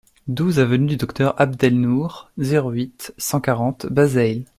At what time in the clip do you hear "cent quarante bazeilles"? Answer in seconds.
3.19-4.45